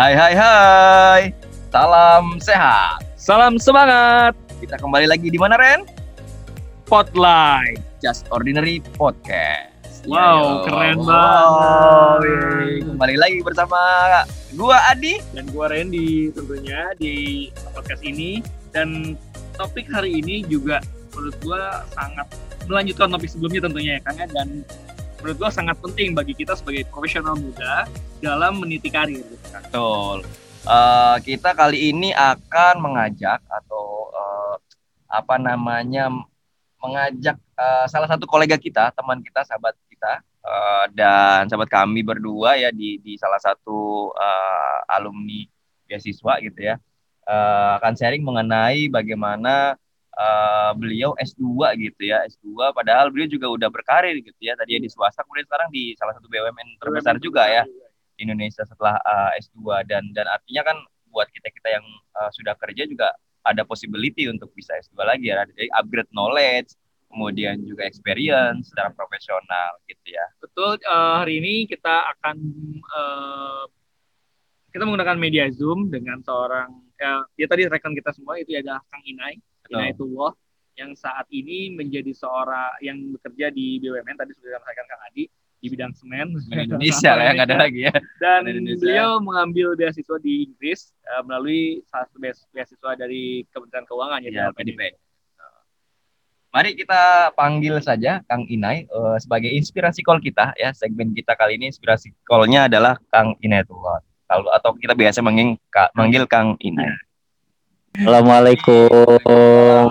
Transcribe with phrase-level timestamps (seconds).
[0.00, 1.22] Hai hai hai.
[1.68, 3.04] Salam sehat.
[3.20, 4.32] Salam semangat.
[4.56, 5.84] Kita kembali lagi di mana Ren?
[6.88, 7.84] Spotlight.
[8.00, 10.08] Just Ordinary Podcast.
[10.08, 11.04] Wow, Iya, keren wow.
[11.04, 12.80] banget.
[12.96, 13.80] Kembali lagi bersama
[14.56, 15.20] gua Adi.
[15.36, 18.40] Dan gua Randy tentunya di podcast ini
[18.72, 19.20] dan
[19.60, 20.80] topik hari ini juga
[21.12, 22.24] menurut gua sangat
[22.64, 24.64] melanjutkan topik sebelumnya tentunya ya Kang ya dan
[25.20, 27.86] menurut gua sangat penting bagi kita sebagai profesional muda
[28.20, 29.24] dalam meniti karir.
[29.24, 30.24] Betul.
[30.60, 34.56] Eh, kita kali ini akan mengajak atau eh,
[35.08, 36.12] apa namanya
[36.80, 42.60] mengajak eh, salah satu kolega kita, teman kita, sahabat kita eh, dan sahabat kami berdua
[42.60, 45.48] ya di di salah satu eh, alumni
[45.88, 46.76] beasiswa gitu ya
[47.24, 49.80] eh, akan sharing mengenai bagaimana
[50.14, 51.44] eh, beliau S2
[51.78, 54.58] gitu ya S2 padahal beliau juga udah berkarir gitu ya.
[54.58, 57.62] Tadi di swasta kemudian sekarang di salah satu BUMN terbesar juga ya
[58.18, 60.76] di Indonesia setelah uh, S2 dan dan artinya kan
[61.10, 63.10] buat kita-kita yang uh, sudah kerja juga
[63.44, 65.42] ada possibility untuk bisa S2 lagi ya.
[65.48, 66.76] Jadi upgrade knowledge,
[67.10, 70.26] kemudian juga experience secara profesional gitu ya.
[70.38, 72.36] Betul, eh, hari ini kita akan
[72.78, 73.64] eh,
[74.70, 79.02] kita menggunakan media Zoom dengan seorang ya, dia tadi rekan kita semua itu adalah Kang
[79.02, 79.34] Inai,
[79.70, 80.32] Inaitullah
[80.74, 85.24] yang saat ini menjadi seorang yang bekerja di BUMN tadi sudah disampaikan Kang Adi
[85.60, 87.92] di bidang semen Di Indonesia lah ya, nggak ada lagi ya.
[88.16, 94.20] dan beliau mengambil beasiswa di Inggris eh, melalui salah satu beas- beasiswa dari Kementerian Keuangan
[94.22, 94.96] ya, Ya, PDP.
[96.50, 100.72] Mari kita panggil saja Kang Inai eh, sebagai inspirasi call kita ya.
[100.72, 104.02] Segmen kita kali ini inspirasi call-nya adalah Kang Inai Tullah.
[104.26, 106.90] Lalu atau kita biasa manggil, Ka- manggil Kang Inai.
[107.90, 109.18] Assalamualaikum.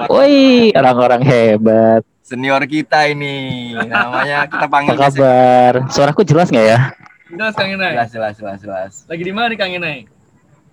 [0.07, 2.01] Woi, orang-orang hebat.
[2.23, 5.83] Senior kita ini namanya kita Apa panggil kabar?
[5.91, 6.95] Suaraku jelas nggak ya?
[7.27, 7.99] Jelas Kang Inai.
[7.99, 8.91] jelas jelas jelas jelas.
[9.11, 10.07] Lagi di mana nih Kang Inai?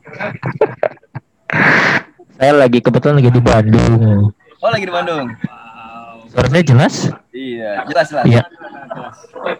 [2.38, 4.30] Saya lagi kebetulan lagi di Bandung.
[4.62, 5.26] Oh lagi di Bandung.
[5.26, 6.30] Wow.
[6.30, 6.94] Suara saya jelas?
[7.34, 8.24] Iya jelas jelas.
[8.28, 8.42] Iya.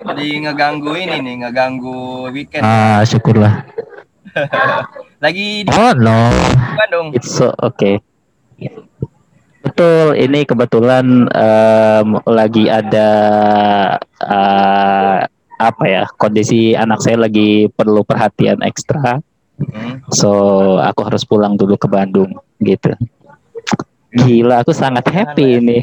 [0.07, 2.63] Tadi ngeganggu ini nih ngeganggu weekend.
[2.63, 3.67] Ah, syukurlah.
[5.21, 6.29] Lagi di Oh no,
[6.77, 7.17] Bandung.
[7.17, 8.01] it's so okay.
[9.67, 13.11] Betul, ini kebetulan em, lagi ada
[14.23, 15.19] eh,
[15.59, 16.07] apa ya?
[16.15, 19.19] Kondisi anak saya lagi perlu perhatian ekstra.
[19.57, 20.05] Hmm.
[20.13, 20.31] So,
[20.79, 22.31] aku harus pulang dulu ke Bandung
[22.63, 22.93] gitu.
[24.15, 25.79] Gila, aku sangat happy ini.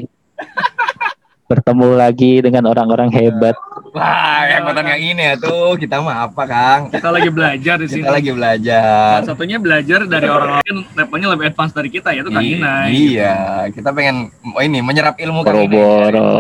[1.51, 3.57] Bertemu lagi dengan orang-orang hebat.
[3.93, 6.81] Wah yang konten yang ini ya tuh kita mah apa Kang?
[6.89, 8.01] Kita lagi belajar di sini.
[8.01, 9.21] Kita lagi belajar.
[9.21, 12.87] Salah satunya belajar dari orang lain levelnya lebih advance dari kita yaitu Kang I- Inai.
[12.89, 13.35] Iya,
[13.69, 15.69] kita pengen oh ini menyerap ilmu Kang Inai.
[15.69, 16.33] Boro-boro.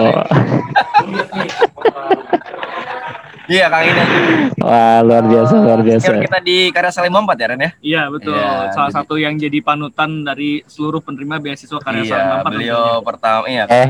[3.45, 4.07] Iya Kang Inai.
[4.57, 6.05] Wah, luar biasa, luar biasa.
[6.09, 7.71] Senior kita di Karya Salim 4 ya Ren ya?
[7.77, 8.33] Iya betul.
[8.33, 12.49] Iya, Salah jadi- satu yang jadi panutan dari seluruh penerima beasiswa karya Iya, Salam Empat
[12.49, 13.69] beliau pertama iya.
[13.69, 13.87] Eh,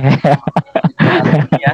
[1.54, 1.72] iya.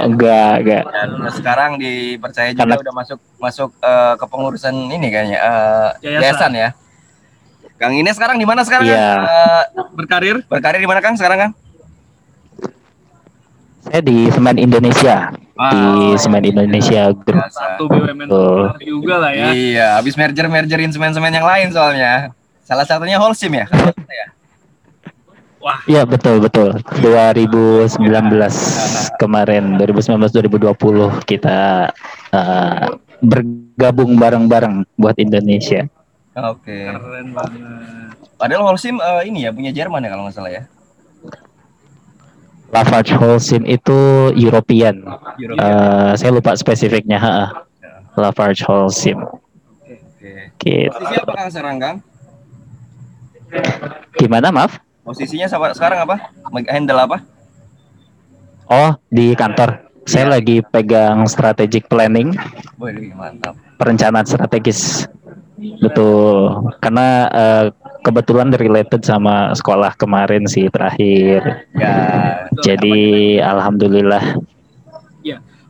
[0.00, 0.82] enggak, enggak.
[0.86, 6.20] Dan sekarang dipercaya juga Karena- udah masuk masuk eh, ke pengurusan ini kayaknya eh, Yayasan.
[6.20, 6.68] yayasan ya.
[7.74, 8.86] Kang ini sekarang di mana sekarang?
[8.86, 8.94] Iya.
[8.94, 9.22] Kang?
[9.24, 10.36] Eh, berkarir.
[10.46, 11.52] berkarir di mana Kang sekarang Kang?
[13.84, 17.36] Saya di Semen Indonesia, di Oh, Semen Indonesia Group.
[17.36, 17.76] biasa.
[17.76, 18.72] Satu BUMN Betul.
[18.80, 19.52] juga lah ya.
[19.52, 22.32] Iya, habis merger mergerin semen-semen yang lain soalnya.
[22.64, 23.68] Salah satunya Holcim ya.
[25.64, 26.76] Wah, Iya, betul, betul.
[27.00, 27.96] 2019
[29.16, 31.88] kemarin 2019 2020 kita
[32.36, 32.86] eh,
[33.24, 35.88] bergabung bareng-bareng buat Indonesia.
[36.36, 36.92] Oke.
[36.92, 37.64] keren banget.
[38.36, 40.62] Padahal Holcim eh, ini ya punya Jerman ya kalau nggak salah ya.
[42.68, 43.98] Lafarge Holcim itu
[44.36, 45.00] European.
[45.40, 45.64] Europe.
[45.64, 47.64] Eh, saya lupa spesifiknya, ha.
[48.20, 49.16] Lafarge Holcim.
[49.80, 50.52] Oke.
[50.60, 50.92] Gitu.
[50.92, 51.32] Posisi apa
[51.80, 51.96] Kang?
[54.20, 54.76] Gimana, maaf?
[55.04, 56.32] Posisinya sama- sekarang apa?
[56.64, 57.16] Handle apa?
[58.66, 59.84] Oh, di kantor.
[60.04, 62.36] Saya lagi pegang strategic planning,
[62.76, 63.56] Wih, mantap.
[63.80, 65.08] perencanaan strategis.
[65.80, 66.68] Betul.
[66.76, 67.64] Karena eh,
[68.04, 71.64] kebetulan related sama sekolah kemarin sih terakhir.
[71.72, 71.96] Ya.
[72.60, 74.40] Jadi alhamdulillah.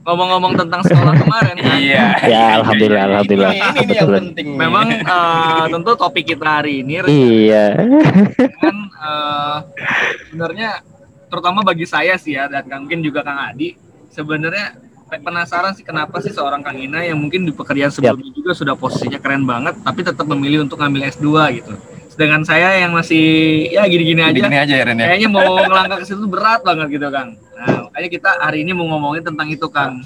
[0.04, 2.04] Ngomong-ngomong tentang sekolah kemarin, kan, Iya.
[2.22, 3.52] Ya, alhamdulillah, Ini- alhamdulillah.
[3.52, 4.46] Ini, ini yang penting.
[4.52, 7.64] memang eh, tentu topik kita hari ini Iya.
[8.54, 9.56] kan eh,
[10.26, 10.70] sebenarnya
[11.26, 13.74] terutama bagi saya sih ya dan mungkin juga Kang Adi
[14.06, 14.76] sebenarnya
[15.14, 19.16] penasaran sih kenapa sih seorang Kang Ina yang mungkin di pekerjaan sebelumnya juga sudah posisinya
[19.16, 21.74] keren banget tapi tetap memilih untuk ngambil S2 gitu.
[22.08, 23.24] Sedangkan saya yang masih
[23.68, 25.06] ya gini-gini aja Gini aja ya Ren ya.
[25.08, 27.34] kayaknya mau ngelangkah ke situ berat banget gitu Kang.
[27.54, 30.02] Nah, makanya kita hari ini mau ngomongin tentang itu Kang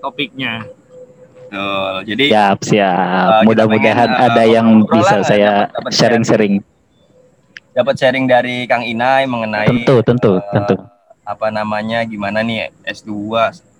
[0.00, 0.64] topiknya.
[1.44, 1.94] Betul.
[2.08, 3.28] Jadi Siap, siap.
[3.30, 5.50] Uh, Mudah-mudahan uh, ada yang bisa lah, saya
[5.92, 6.58] sharing-sharing.
[7.74, 10.78] dapat sharing dari Kang Inai mengenai Tentu, tentu, uh, tentu.
[11.26, 13.10] apa namanya gimana nih S2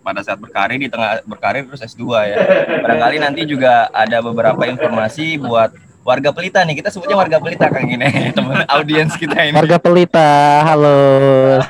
[0.02, 2.36] pada saat berkarir di tengah berkarir terus S2 ya.
[2.82, 5.70] Barangkali nanti juga ada beberapa informasi buat
[6.04, 6.76] warga Pelita nih.
[6.78, 8.04] Kita sebutnya warga Pelita Kang ini,
[8.36, 9.56] teman audiens kita ini.
[9.56, 10.30] Warga Pelita,
[10.62, 10.98] halo.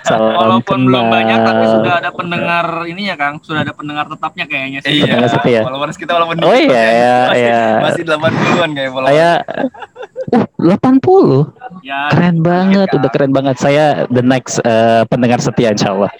[0.03, 1.15] Salam Walaupun belum kenal.
[1.15, 5.07] banyak tapi sudah ada pendengar ini ya Kang, sudah ada pendengar tetapnya kayaknya sih.
[5.07, 5.63] Iya, setia.
[5.63, 6.83] followers kita walaupun Oh iya, ya.
[6.91, 7.63] iya, masih, iya.
[7.81, 9.11] masih 80-an kayak followers.
[9.15, 9.31] Saya
[10.35, 11.87] uh 80.
[11.87, 12.99] Ya, Keren banget, Kang.
[12.99, 13.57] udah keren banget.
[13.61, 16.11] Saya the next eh, pendengar setia insya Allah.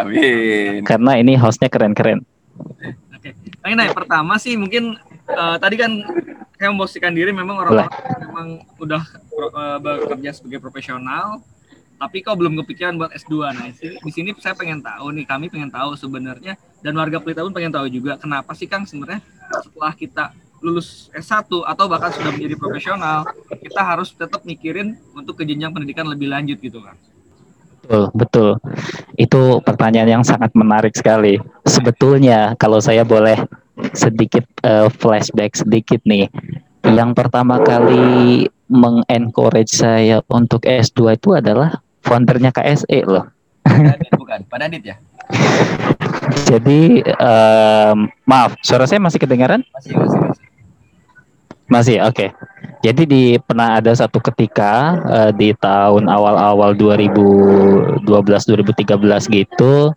[0.00, 0.84] Amin.
[0.84, 2.20] Karena ini hostnya keren-keren.
[3.16, 3.30] Oke.
[3.60, 4.96] Nah, ini pertama sih mungkin
[5.28, 5.90] eh, tadi kan
[6.60, 7.88] saya memposisikan diri memang orang-orang
[8.20, 11.40] memang udah pro- eh, bekerja sebagai profesional,
[12.00, 13.52] tapi kok belum kepikiran buat S2.
[13.52, 17.20] Nah, di sini, di sini saya pengen tahu nih, kami pengen tahu sebenarnya dan warga
[17.20, 19.20] Pelita pun pengen tahu juga kenapa sih Kang sebenarnya
[19.60, 20.24] setelah kita
[20.60, 26.04] lulus S1 atau bahkan sudah menjadi profesional, kita harus tetap mikirin untuk ke jenjang pendidikan
[26.04, 26.96] lebih lanjut gitu kan.
[27.80, 28.50] Betul, betul.
[29.16, 31.40] Itu pertanyaan yang sangat menarik sekali.
[31.64, 33.40] Sebetulnya kalau saya boleh
[33.92, 36.28] sedikit eh, flashback sedikit nih.
[36.84, 43.28] Yang pertama kali mengencourage saya untuk S2 itu adalah foundernya KSE loh.
[44.16, 44.96] Bukan, Pak Adit ya?
[46.50, 49.60] Jadi em, maaf, suara saya masih kedengaran?
[49.74, 50.49] Masih, masih, masih.
[51.70, 52.34] Masih, oke.
[52.82, 59.94] Jadi di pernah ada satu ketika eh, di tahun awal-awal 2012-2013 gitu,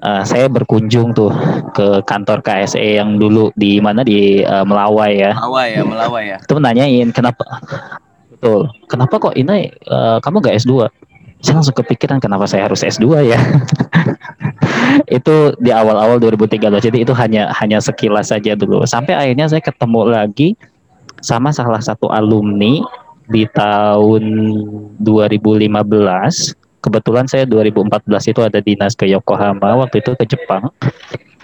[0.00, 1.28] eh, saya berkunjung tuh
[1.76, 5.36] ke kantor KSE yang dulu di mana di eh, Melawai ya.
[5.36, 6.38] Melawai ya, melawai ya.
[6.40, 7.44] Itu nanyain kenapa,
[8.32, 10.88] betul, kenapa kok ini eh, kamu gak S2?
[11.42, 13.38] Saya langsung kepikiran kenapa saya harus S2 ya.
[15.18, 16.70] itu di awal-awal 2013.
[16.78, 18.86] Jadi itu hanya hanya sekilas saja dulu.
[18.86, 20.54] Sampai akhirnya saya ketemu lagi
[21.22, 22.82] sama salah satu alumni
[23.30, 24.22] di tahun
[25.00, 25.72] 2015.
[26.82, 30.66] Kebetulan saya 2014 itu ada dinas ke Yokohama, waktu itu ke Jepang.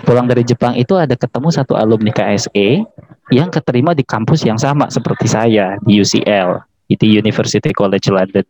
[0.02, 2.82] Pulang dari Jepang itu ada ketemu satu alumni KSE
[3.30, 6.58] yang keterima di kampus yang sama seperti saya di UCL,
[6.90, 8.46] itu University College London.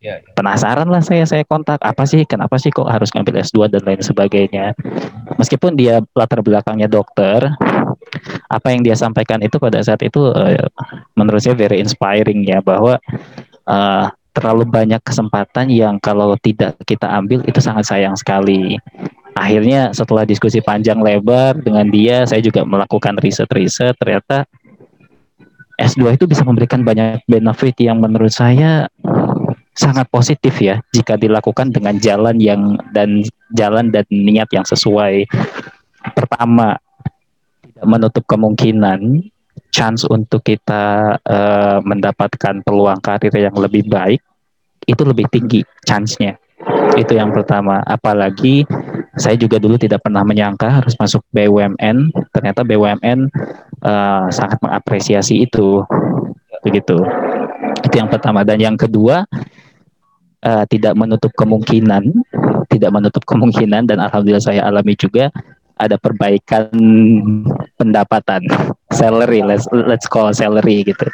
[0.00, 3.84] Iya, Penasaran lah saya, saya kontak apa sih, kenapa sih kok harus ngambil S2 dan
[3.84, 4.72] lain sebagainya.
[5.36, 7.52] Meskipun dia latar belakangnya dokter,
[8.50, 10.66] apa yang dia sampaikan itu pada saat itu eh,
[11.14, 12.98] menurut saya very inspiring ya bahwa
[13.66, 18.78] eh, terlalu banyak kesempatan yang kalau tidak kita ambil itu sangat sayang sekali.
[19.34, 24.46] Akhirnya setelah diskusi panjang lebar dengan dia, saya juga melakukan riset-riset ternyata
[25.80, 28.86] S2 itu bisa memberikan banyak benefit yang menurut saya
[29.72, 33.24] sangat positif ya jika dilakukan dengan jalan yang dan
[33.56, 35.24] jalan dan niat yang sesuai.
[36.12, 36.76] Pertama,
[37.80, 39.00] tidak menutup kemungkinan
[39.72, 44.20] chance untuk kita eh, mendapatkan peluang karir yang lebih baik
[44.84, 46.36] itu lebih tinggi chance-nya.
[46.92, 47.80] Itu yang pertama.
[47.88, 48.68] Apalagi
[49.16, 52.12] saya juga dulu tidak pernah menyangka harus masuk BUMN.
[52.36, 53.32] Ternyata BUMN
[53.80, 55.80] eh, sangat mengapresiasi itu.
[56.60, 57.00] Begitu.
[57.80, 59.24] Itu yang pertama dan yang kedua
[60.44, 62.12] eh, tidak menutup kemungkinan,
[62.68, 65.32] tidak menutup kemungkinan dan alhamdulillah saya alami juga
[65.80, 66.68] ada perbaikan
[67.80, 68.44] pendapatan
[68.92, 71.08] salary let's let's call salary gitu.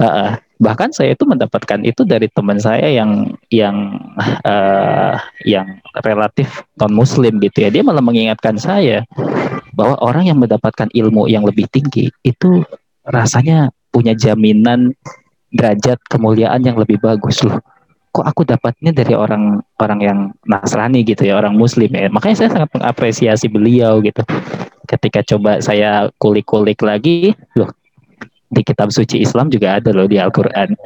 [0.00, 0.40] Heeh.
[0.62, 3.98] bahkan saya itu mendapatkan itu dari teman saya yang yang
[4.46, 9.02] eh, yang relatif non muslim gitu ya dia malah mengingatkan saya
[9.74, 12.62] bahwa orang yang mendapatkan ilmu yang lebih tinggi itu
[13.02, 14.94] rasanya punya jaminan
[15.50, 17.58] derajat kemuliaan yang lebih bagus loh
[18.12, 22.12] kok aku dapatnya dari orang orang yang Nasrani gitu ya orang Muslim ya.
[22.12, 24.20] Makanya saya sangat mengapresiasi beliau gitu.
[24.84, 27.72] Ketika coba saya kulik-kulik lagi loh
[28.52, 30.76] di kitab suci Islam juga ada loh di Al-Quran.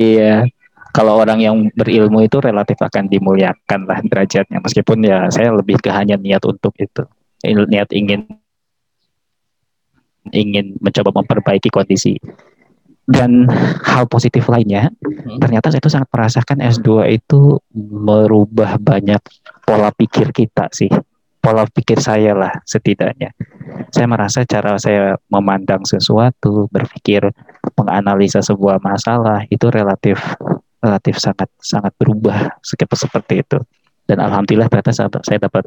[0.00, 0.48] Iya
[0.90, 4.58] kalau orang yang berilmu itu relatif akan dimuliakan lah derajatnya.
[4.58, 7.06] Meskipun ya saya lebih ke hanya niat untuk itu.
[7.44, 8.26] Niat ingin
[10.34, 12.20] ingin mencoba memperbaiki kondisi
[13.08, 13.48] dan
[13.84, 14.92] hal positif lainnya
[15.30, 15.38] Hmm.
[15.42, 19.20] ternyata saya itu sangat merasakan S2 itu merubah banyak
[19.62, 20.90] pola pikir kita sih.
[21.40, 23.32] Pola pikir saya lah setidaknya.
[23.88, 27.32] Saya merasa cara saya memandang sesuatu berpikir
[27.78, 30.20] menganalisa sebuah masalah itu relatif
[30.84, 33.58] relatif sangat sangat berubah seperti seperti itu.
[34.04, 35.64] Dan alhamdulillah ternyata saya saya dapat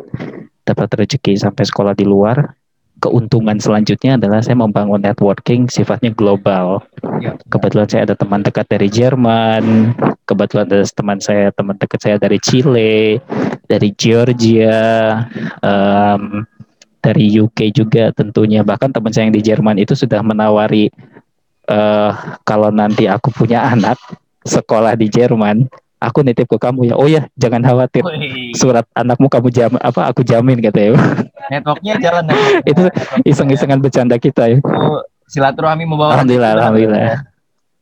[0.62, 2.54] dapat rezeki sampai sekolah di luar
[3.04, 6.80] keuntungan selanjutnya adalah saya membangun networking sifatnya global.
[7.20, 7.36] Ya.
[7.52, 9.92] kebetulan saya ada teman dekat dari Jerman
[10.24, 13.20] kebetulan ada teman saya teman dekat saya dari Chile
[13.68, 14.80] dari Georgia
[15.60, 16.48] em,
[17.04, 18.64] dari UK juga tentunya.
[18.64, 20.88] Bahkan teman saya yang di Jerman itu sudah menawari
[21.68, 24.00] uh, kalau nanti aku punya anak
[24.48, 25.68] sekolah di Jerman
[26.00, 28.04] aku nitip ke kamu ya oh ya jangan khawatir.
[28.56, 30.92] Surat anakmu kamu jam apa aku jamin kata ya
[31.52, 32.26] networknya jalan
[32.72, 32.84] itu
[33.28, 34.58] iseng-isengan bercanda kita ya.
[34.64, 37.24] Oh, silaturahmi membawa alhamdulillah alhamdulillah.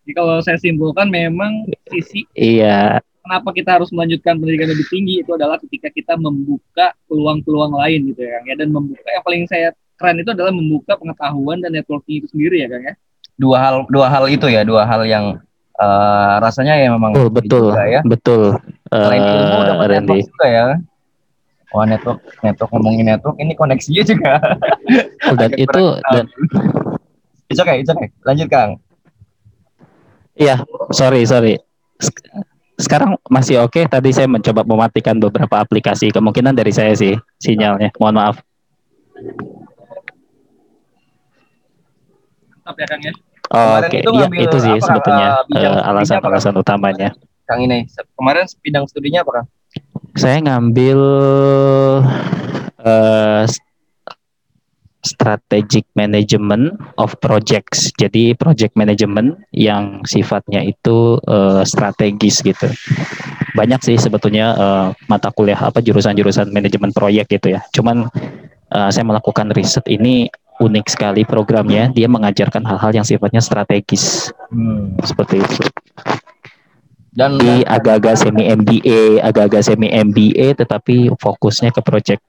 [0.01, 2.97] Jadi kalau saya simpulkan memang sisi iya.
[3.21, 8.25] kenapa kita harus melanjutkan pendidikan lebih tinggi itu adalah ketika kita membuka peluang-peluang lain gitu
[8.25, 8.55] ya Kang ya.
[8.57, 9.67] Dan membuka yang paling saya
[10.01, 12.93] keren itu adalah membuka pengetahuan dan networking itu sendiri ya Kang ya.
[13.37, 15.37] Dua hal dua hal itu ya dua hal yang
[15.77, 18.01] uh, rasanya ya memang betul betul juga ya.
[18.01, 18.43] betul.
[18.89, 20.65] Selain uh, ilmu dapat network juga ya
[21.71, 24.33] Wah network network ngomongin network ini koneksinya juga
[25.39, 26.25] dan itu dan
[27.47, 28.71] itu kayak itu kayak lanjut Kang
[30.31, 30.63] Iya,
[30.95, 31.59] sorry, sorry
[32.81, 33.77] sekarang masih oke.
[33.77, 33.85] Okay.
[33.85, 36.09] Tadi saya mencoba mematikan beberapa aplikasi.
[36.09, 37.93] Kemungkinan dari saya sih sinyalnya.
[38.01, 38.35] Mohon maaf.
[42.71, 43.13] ya Kang ya.
[43.51, 43.99] Oh, Oke, okay.
[43.99, 47.11] itu, ya, itu sih apa, sebetulnya uh, alasan-alasan uh, utamanya.
[47.43, 47.83] Kang ini
[48.15, 49.47] kemarin bidang studinya apa Kang?
[50.15, 50.99] Saya ngambil
[52.83, 53.43] uh,
[55.01, 57.89] strategic management of projects.
[57.97, 62.69] Jadi project management yang sifatnya itu uh, strategis gitu.
[63.57, 67.61] Banyak sih sebetulnya uh, mata kuliah apa jurusan-jurusan manajemen proyek gitu ya.
[67.73, 68.07] Cuman
[68.71, 70.29] uh, saya melakukan riset ini
[70.61, 71.89] unik sekali programnya.
[71.89, 74.29] Dia mengajarkan hal-hal yang sifatnya strategis.
[74.53, 74.93] Hmm.
[75.01, 75.65] Seperti itu.
[77.11, 82.23] Dan di agak-agak semi MBA, agak-agak semi MBA, tetapi fokusnya ke project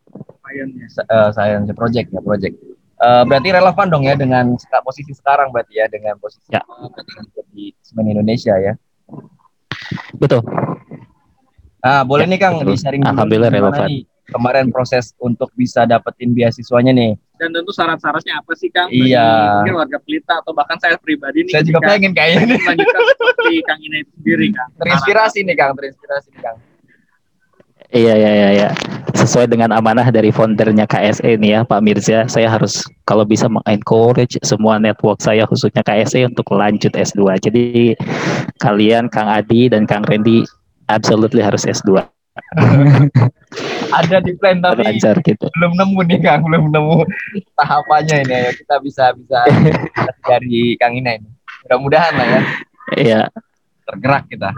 [1.08, 2.54] uh, science project ya project.
[3.02, 4.54] Uh, berarti relevan dong ya dengan
[4.86, 6.62] posisi sekarang berarti ya dengan posisi ya.
[7.50, 8.78] di semen Indonesia ya.
[10.16, 10.46] Betul.
[11.82, 13.90] Nah, boleh ya, nih Kang di sharing Alhamdulillah relevan.
[13.90, 17.18] Nih, kemarin proses untuk bisa dapetin beasiswanya nih.
[17.42, 18.86] Dan tentu syarat-syaratnya apa sih Kang?
[18.94, 19.58] Iya.
[19.66, 21.58] Mungkin warga Pelita atau bahkan saya pribadi nih.
[21.58, 22.58] Saya juga pengen kayaknya nih.
[22.62, 24.70] Melanjutkan seperti Kang Ina itu sendiri Kang.
[24.78, 26.56] Terinspirasi nih Kang, terinspirasi nih Kang.
[27.90, 28.68] Iya iya iya iya.
[29.18, 34.38] Sesuai dengan amanah dari foundernya KSE nih ya Pak Mirza, saya harus kalau bisa mengencourage
[34.46, 37.42] semua network saya khususnya KSE untuk lanjut S2.
[37.42, 37.98] Jadi
[38.62, 40.46] kalian Kang Adi dan Kang Randy
[40.86, 42.06] absolutely harus S2.
[43.98, 45.44] Ada di plan tapi Lancar, gitu.
[45.52, 46.96] belum nemu nih Kang, belum nemu
[47.56, 48.50] tahapannya ini ya.
[48.56, 49.44] Kita bisa bisa
[50.28, 51.28] dari Kang Ina ini.
[51.68, 52.40] Mudah-mudahan lah ya.
[52.96, 53.22] Iya.
[53.84, 54.50] Tergerak kita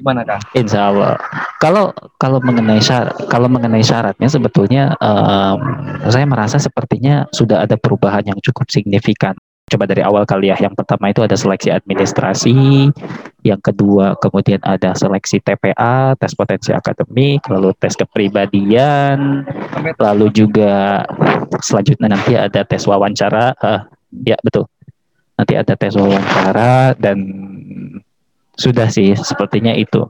[0.00, 0.40] gimana kak?
[0.56, 1.20] Insya Allah.
[1.60, 5.60] Kalau kalau mengenai syarat, kalau mengenai syaratnya sebetulnya um,
[6.08, 9.36] saya merasa sepertinya sudah ada perubahan yang cukup signifikan.
[9.70, 10.58] Coba dari awal kali ya.
[10.58, 12.90] Yang pertama itu ada seleksi administrasi,
[13.46, 19.46] yang kedua kemudian ada seleksi TPA, tes potensi akademik, lalu tes kepribadian,
[19.94, 21.06] lalu juga
[21.62, 23.54] selanjutnya nanti ada tes wawancara.
[23.62, 23.86] Uh,
[24.26, 24.66] ya betul.
[25.38, 27.18] Nanti ada tes wawancara dan
[28.60, 30.04] sudah sih, sepertinya itu.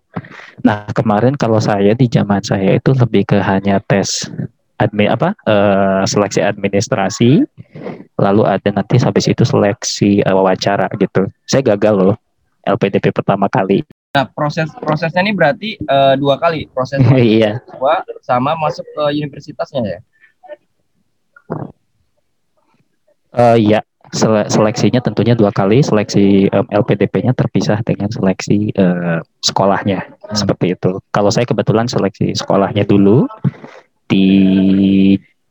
[0.67, 4.26] Nah, kemarin kalau saya di zaman saya itu lebih ke hanya tes
[4.80, 7.44] admin apa uh, seleksi administrasi,
[8.16, 11.28] lalu ada nanti habis itu seleksi uh, wawancara gitu.
[11.44, 12.16] Saya gagal loh
[12.64, 13.84] LPDP pertama kali.
[14.10, 17.62] Nah, proses prosesnya ini berarti uh, dua kali proses iya.
[17.76, 20.00] dua sama masuk ke universitasnya ya?
[23.30, 30.02] Uh, iya, sele seleksinya tentunya dua kali seleksi um, LPDP-nya terpisah dengan seleksi uh, sekolahnya
[30.02, 30.34] hmm.
[30.34, 30.99] seperti itu.
[31.14, 33.30] Kalau saya kebetulan seleksi sekolahnya dulu
[34.11, 34.29] di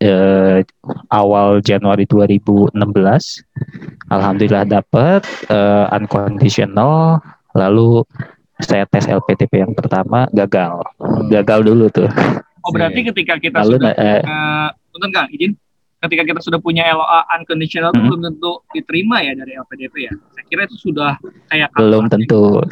[0.03, 0.59] uh,
[1.07, 2.75] awal Januari 2016,
[4.11, 7.23] alhamdulillah dapat uh, unconditional,
[7.55, 8.03] lalu
[8.59, 11.31] saya tes LPDP yang pertama gagal, hmm.
[11.31, 12.11] gagal dulu tuh.
[12.67, 15.55] Oh berarti ketika kita lalu, sudah uh, uh, Kang izin
[15.99, 18.07] ketika kita sudah punya LOA unconditional itu hmm.
[18.07, 20.13] belum tentu diterima ya dari LPDP ya.
[20.31, 21.19] Saya kira itu sudah
[21.51, 22.63] kayak belum tentu.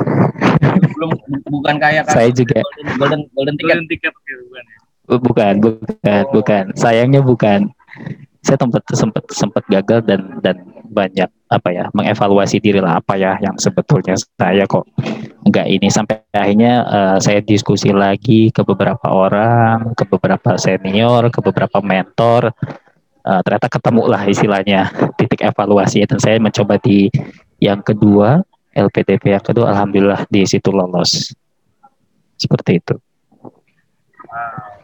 [0.98, 1.12] belum
[1.52, 2.64] bukan kayak saya juga
[2.98, 3.68] golden golden, ticket.
[3.68, 4.14] Golden ticket
[5.08, 5.62] bukan ya?
[5.64, 6.32] Bukan, bukan, oh.
[6.36, 6.64] bukan.
[6.76, 7.72] Sayangnya bukan.
[8.44, 10.56] Saya sempat sempat sempat gagal dan dan
[10.88, 14.88] banyak apa ya mengevaluasi diri lah apa ya yang sebetulnya saya kok
[15.44, 21.40] enggak ini sampai akhirnya uh, saya diskusi lagi ke beberapa orang, ke beberapa senior, ke
[21.44, 22.56] beberapa mentor
[23.28, 24.82] uh, ternyata ketemu lah istilahnya
[25.20, 27.12] titik evaluasi dan saya mencoba di
[27.60, 28.40] yang kedua
[28.72, 31.36] LPTP yang kedua alhamdulillah di situ lolos
[32.40, 32.96] seperti itu
[34.32, 34.77] wow.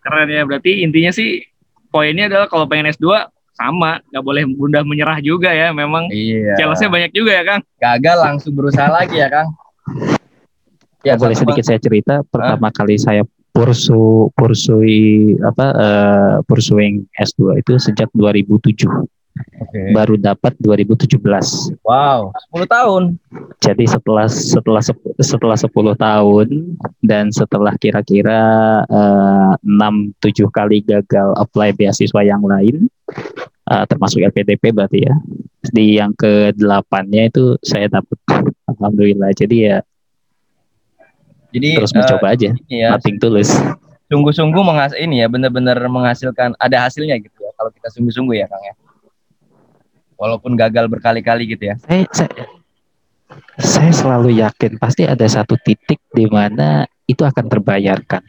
[0.00, 1.44] Keren ya berarti intinya sih
[1.92, 6.56] poinnya adalah kalau pengen S2 sama nggak boleh bunda menyerah juga ya memang iya.
[6.56, 9.48] challenge banyak juga ya Kang gagal langsung berusaha lagi ya Kang
[11.04, 12.74] ya boleh sedikit saya cerita pertama huh?
[12.74, 18.86] kali saya pursu pursui apa uh, pursuing S2 itu sejak 2007.
[19.38, 19.94] Okay.
[19.94, 21.20] Baru dapat 2017.
[21.86, 23.02] Wow, 10 tahun.
[23.62, 24.82] Jadi setelah setelah
[25.22, 26.48] setelah 10 tahun
[27.00, 28.40] dan setelah kira-kira
[28.90, 32.90] uh, 6 7 kali gagal apply beasiswa yang lain
[33.70, 35.14] uh, termasuk LPDP berarti ya.
[35.60, 38.18] Di yang ke-8-nya itu saya dapat
[38.66, 39.30] alhamdulillah.
[39.36, 39.78] Jadi ya
[41.50, 43.50] jadi terus mencoba uh, aja, ya, nothing tulus.
[44.10, 47.50] Sungguh-sungguh menghas ini ya, benar-benar menghasilkan ada hasilnya gitu ya.
[47.58, 48.74] Kalau kita sungguh-sungguh ya, Kang ya.
[50.20, 51.80] Walaupun gagal berkali-kali gitu ya.
[51.80, 52.30] Saya, saya,
[53.56, 58.20] saya selalu yakin pasti ada satu titik di mana itu akan terbayarkan.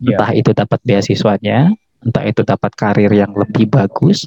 [0.00, 0.16] Ya.
[0.16, 4.24] Entah itu dapat beasiswanya, entah itu dapat karir yang lebih bagus.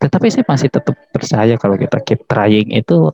[0.00, 3.12] Tetapi saya masih tetap percaya kalau kita keep trying itu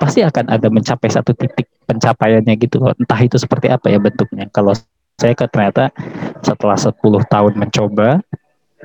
[0.00, 2.96] pasti akan ada mencapai satu titik pencapaiannya gitu loh.
[2.98, 4.48] Entah itu seperti apa ya bentuknya.
[4.50, 4.72] Kalau
[5.20, 5.92] saya ke ternyata
[6.40, 6.96] setelah 10
[7.28, 8.24] tahun mencoba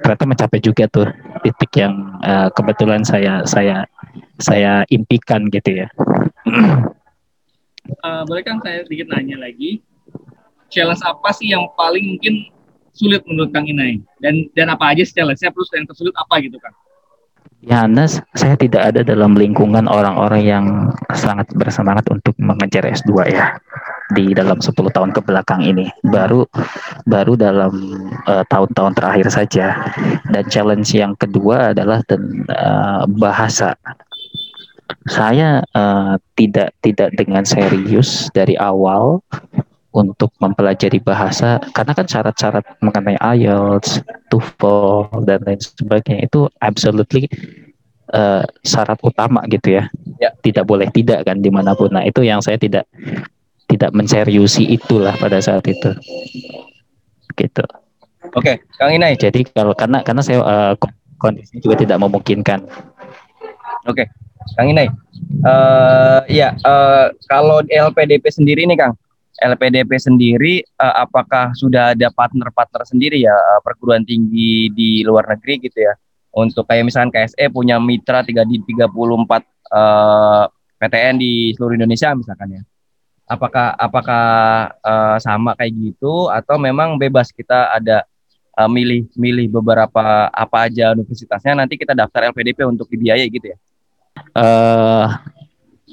[0.01, 1.07] ternyata mencapai juga tuh
[1.43, 3.87] titik yang uh, kebetulan saya saya
[4.39, 5.87] saya impikan gitu ya.
[8.03, 9.79] Uh, boleh kan saya sedikit nanya lagi,
[10.67, 12.51] challenge apa sih yang paling mungkin
[12.95, 14.03] sulit menurut Kang Inai?
[14.19, 16.75] Dan dan apa aja challenge-nya terus yang tersulit apa gitu Kang?
[17.65, 18.05] Ya, Anda,
[18.37, 20.65] saya tidak ada dalam lingkungan orang-orang yang
[21.17, 23.57] sangat bersemangat untuk mengejar S2 ya
[24.13, 25.89] di dalam 10 tahun ke belakang ini.
[26.05, 26.45] Baru
[27.09, 27.73] baru dalam
[28.29, 29.67] uh, tahun-tahun terakhir saja.
[30.29, 33.73] Dan challenge yang kedua adalah dan, uh, bahasa.
[35.09, 39.21] Saya uh, tidak tidak dengan serius dari awal
[39.95, 47.31] untuk mempelajari bahasa karena kan syarat-syarat mengenai IELTS, TOEFL dan lain sebagainya itu absolutely
[48.11, 49.87] uh, syarat utama gitu ya.
[50.19, 50.29] ya.
[50.35, 51.89] Tidak boleh tidak kan di mana pun.
[51.89, 52.85] Nah itu yang saya tidak
[53.65, 55.91] tidak menseriusi itulah pada saat itu.
[57.35, 57.65] Gitu.
[58.35, 59.17] Oke, Kang Inai.
[59.17, 60.73] Jadi kalau karena karena saya uh,
[61.17, 62.65] kondisi juga tidak memungkinkan.
[63.85, 64.09] Oke,
[64.57, 64.89] Kang Inai.
[65.45, 68.93] Uh, ya, uh, kalau LPDP sendiri nih Kang,
[69.43, 75.59] LPDP sendiri uh, apakah sudah ada partner-partner sendiri ya uh, perguruan tinggi di luar negeri
[75.67, 75.93] gitu ya
[76.35, 80.43] untuk kayak misalkan KSE punya mitra tiga di 34 uh,
[80.79, 82.61] PTN di seluruh Indonesia misalkan ya
[83.25, 84.25] apakah apakah
[84.85, 88.05] uh, sama kayak gitu atau memang bebas kita ada
[88.57, 93.57] uh, milih milih beberapa apa aja universitasnya nanti kita daftar LPDP untuk dibiayai gitu ya
[94.37, 95.07] uh,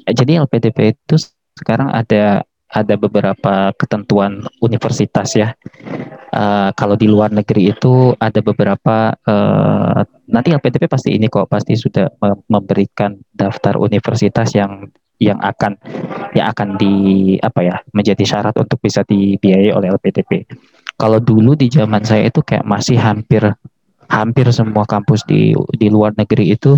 [0.09, 1.15] jadi LPDP itu
[1.57, 5.53] sekarang ada ada beberapa ketentuan universitas ya.
[6.33, 11.77] Uh, kalau di luar negeri itu ada beberapa uh, nanti LPDP pasti ini kok pasti
[11.77, 12.09] sudah
[12.49, 14.89] memberikan daftar universitas yang
[15.21, 15.77] yang akan
[16.33, 16.95] yang akan di
[17.39, 20.49] apa ya menjadi syarat untuk bisa dibiayai oleh LPDP.
[20.97, 23.43] Kalau dulu di zaman saya itu kayak masih hampir
[24.09, 26.77] hampir semua kampus di di luar negeri itu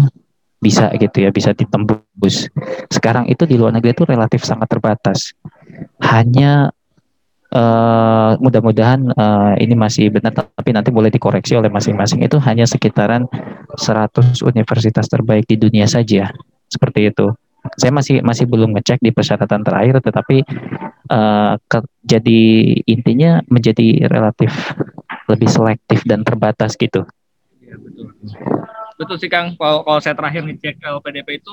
[0.60, 2.52] bisa gitu ya bisa ditembus.
[2.92, 5.36] Sekarang itu di luar negeri itu relatif sangat terbatas
[6.00, 6.72] hanya
[7.56, 13.28] uh, mudah-mudahan uh, ini masih benar tapi nanti boleh dikoreksi oleh masing-masing itu hanya sekitaran
[13.76, 16.32] 100 universitas terbaik di dunia saja
[16.68, 17.32] seperti itu
[17.76, 20.46] saya masih masih belum ngecek di persyaratan terakhir tetapi
[21.10, 22.42] uh, ke, jadi
[22.86, 24.74] intinya menjadi relatif
[25.26, 27.06] lebih selektif dan terbatas gitu.
[27.62, 28.14] Ya, betul.
[28.96, 31.52] Betul sih Kang, kalau, kalau saya terakhir ngecek LPDP itu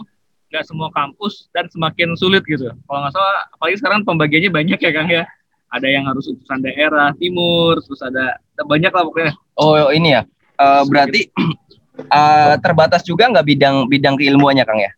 [0.53, 2.69] nggak semua kampus dan semakin sulit gitu.
[2.69, 5.25] Kalau nggak salah, apalagi sekarang pembagiannya banyak ya Kang ya.
[5.73, 9.33] Ada yang harus utusan daerah timur, terus ada, banyak lah pokoknya.
[9.57, 10.23] Oh ini ya,
[10.61, 11.33] uh, berarti
[12.13, 14.93] uh, terbatas juga nggak bidang bidang keilmuannya Kang ya?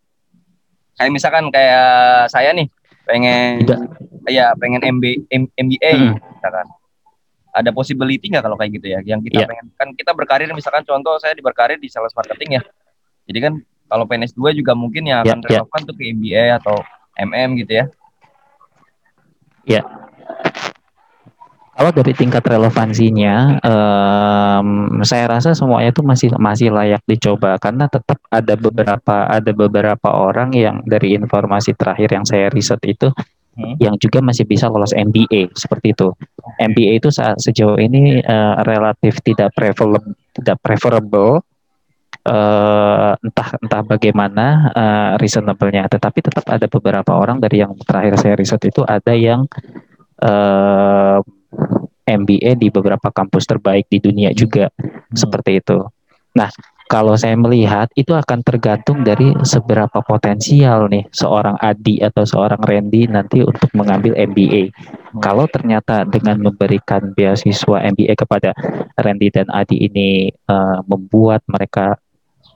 [0.94, 2.70] Kayak misalkan kayak saya nih
[3.04, 3.78] pengen Tidak.
[4.30, 6.14] ya pengen MB, M, MBA hmm.
[6.40, 6.66] misalkan
[7.54, 9.48] ada possibility nggak kalau kayak gitu ya yang kita yeah.
[9.50, 12.62] pengen kan kita berkarir misalkan contoh saya di berkarir di sales marketing ya
[13.28, 13.52] jadi kan
[13.88, 15.88] kalau PNS 2 juga mungkin yang akan yeah, relevan yeah.
[15.88, 16.76] tuh ke MBA atau
[17.14, 17.86] MM gitu ya.
[19.64, 19.82] Ya.
[21.74, 28.22] Kalau dari tingkat relevansinya, um, saya rasa semuanya itu masih masih layak dicoba karena tetap
[28.30, 33.10] ada beberapa ada beberapa orang yang dari informasi terakhir yang saya riset itu
[33.58, 33.82] hmm.
[33.82, 36.14] yang juga masih bisa lolos MBA seperti itu.
[36.62, 41.42] MBA itu saat sejauh ini uh, relatif tidak preferable tidak preferable
[42.28, 48.34] uh, entah entah bagaimana uh, reasonable-nya tetapi tetap ada beberapa orang dari yang terakhir saya
[48.38, 49.50] riset itu ada yang
[50.22, 51.18] uh,
[52.04, 55.16] MBA di beberapa kampus terbaik di dunia juga hmm.
[55.16, 55.88] seperti itu.
[56.36, 56.50] Nah,
[56.84, 63.08] kalau saya melihat itu akan tergantung dari seberapa potensial nih seorang Adi atau seorang Randy
[63.08, 64.68] nanti untuk mengambil MBA.
[64.68, 65.20] Hmm.
[65.24, 68.52] Kalau ternyata dengan memberikan beasiswa MBA kepada
[69.00, 71.96] Randy dan Adi ini uh, membuat mereka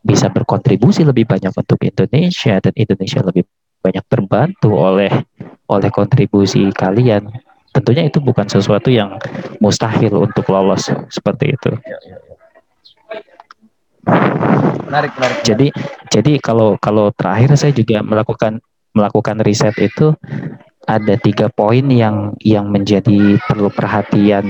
[0.04, 3.48] bisa berkontribusi lebih banyak untuk Indonesia dan Indonesia lebih
[3.82, 5.10] banyak terbantu oleh
[5.68, 7.47] oleh kontribusi kalian.
[7.72, 9.20] Tentunya itu bukan sesuatu yang
[9.60, 11.70] mustahil untuk lolos seperti itu.
[11.84, 12.28] Ya, ya, ya.
[14.88, 15.40] Menarik, menarik.
[15.44, 15.66] Jadi,
[16.08, 18.64] jadi kalau kalau terakhir saya juga melakukan
[18.96, 20.16] melakukan riset itu
[20.88, 24.44] ada tiga poin yang yang menjadi perlu perhatian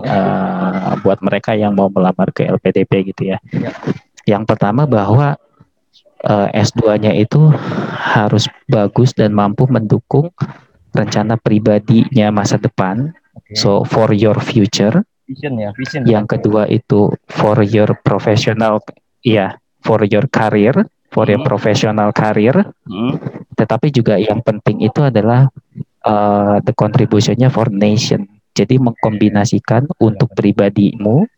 [0.00, 3.38] uh, buat mereka yang mau melamar ke LPDP gitu ya.
[3.52, 3.70] ya.
[4.24, 5.36] Yang pertama bahwa
[6.24, 7.52] uh, eh, S2-nya itu
[8.16, 10.32] harus bagus dan mampu mendukung
[10.96, 13.12] rencana pribadinya masa depan.
[13.36, 13.60] Okay.
[13.60, 18.78] So for your future vision ya vision yang kedua itu for your professional
[19.26, 20.72] ya for your career
[21.10, 21.34] for hmm.
[21.34, 22.54] your professional career
[22.86, 23.18] hmm.
[23.58, 25.50] tetapi juga yang penting itu adalah
[26.06, 31.28] uh, the contributionnya for nation jadi mengkombinasikan untuk pribadimu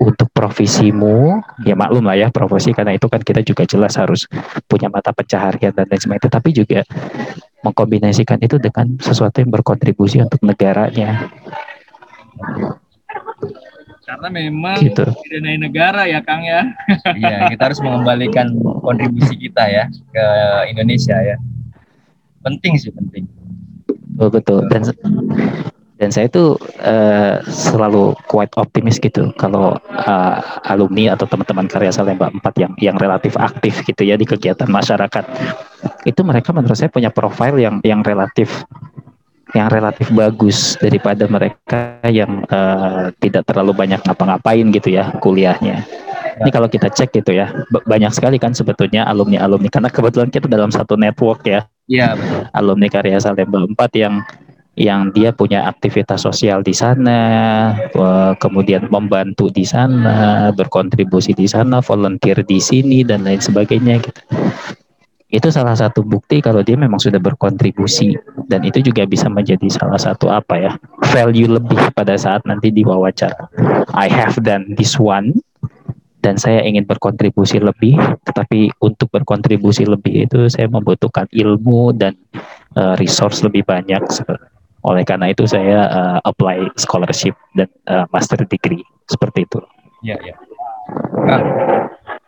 [0.00, 4.26] untuk profesimu ya maklum lah ya profesi karena itu kan kita juga jelas harus
[4.64, 6.80] punya mata pencaharian dan lain sebagainya tapi juga
[7.60, 11.28] mengkombinasikan itu dengan sesuatu yang berkontribusi untuk negaranya
[14.10, 15.06] karena memang gitu.
[15.06, 16.66] didanai negara ya Kang ya.
[17.20, 18.50] iya, kita harus mengembalikan
[18.82, 20.26] kontribusi kita ya ke
[20.74, 21.38] Indonesia ya.
[22.42, 23.30] Penting sih penting.
[24.18, 24.82] Oh, betul dan
[26.00, 32.32] dan saya itu uh, selalu quite optimis gitu kalau uh, alumni atau teman-teman karya Salemba
[32.32, 35.24] 4 yang yang relatif aktif gitu ya di kegiatan masyarakat
[36.04, 38.64] itu mereka menurut saya punya profil yang yang relatif
[39.50, 45.82] yang relatif bagus daripada mereka yang uh, tidak terlalu banyak ngapa-ngapain gitu ya kuliahnya.
[46.40, 50.72] Ini kalau kita cek gitu ya, banyak sekali kan sebetulnya alumni-alumni karena kebetulan kita dalam
[50.72, 51.66] satu network ya.
[51.90, 52.14] Iya,
[52.54, 54.14] Alumni Karya Salemba 4 yang
[54.78, 57.74] yang dia punya aktivitas sosial di sana,
[58.40, 64.22] kemudian membantu di sana, berkontribusi di sana, volunteer di sini dan lain sebagainya gitu
[65.30, 68.18] itu salah satu bukti kalau dia memang sudah berkontribusi.
[68.50, 70.72] Dan itu juga bisa menjadi salah satu apa ya
[71.14, 73.46] value lebih pada saat nanti diwawancara.
[73.94, 75.38] I have done this one
[76.26, 77.94] dan saya ingin berkontribusi lebih.
[78.26, 82.18] Tetapi untuk berkontribusi lebih itu saya membutuhkan ilmu dan
[82.74, 84.02] uh, resource lebih banyak.
[84.82, 88.82] Oleh karena itu saya uh, apply scholarship dan uh, master degree.
[89.06, 89.62] Seperti itu.
[90.02, 90.34] Ya ya.
[91.22, 91.44] Kang.